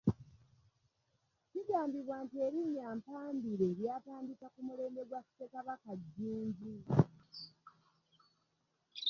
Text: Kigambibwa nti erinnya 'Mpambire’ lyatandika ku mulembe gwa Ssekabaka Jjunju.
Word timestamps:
Kigambibwa 1.49 2.15
nti 2.25 2.35
erinnya 2.45 2.87
'Mpambire’ 2.93 3.67
lyatandika 3.77 4.45
ku 4.53 4.59
mulembe 4.67 5.01
gwa 5.09 5.21
Ssekabaka 5.23 5.91
Jjunju. 6.01 6.73